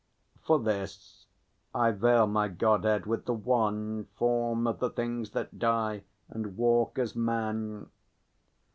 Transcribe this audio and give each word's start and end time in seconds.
For 0.41 0.57
this 0.57 1.27
I 1.75 1.91
veil 1.91 2.25
my 2.25 2.47
godhead 2.47 3.05
with 3.05 3.25
the 3.25 3.35
wan 3.35 4.07
Form 4.15 4.65
of 4.65 4.79
the 4.79 4.89
things 4.89 5.29
that 5.33 5.59
die, 5.59 6.01
and 6.27 6.57
walk 6.57 6.97
as 6.97 7.15
Man. 7.15 7.87